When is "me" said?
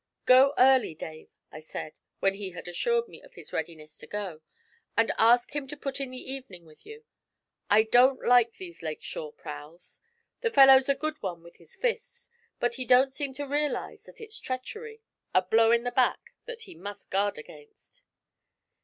3.07-3.21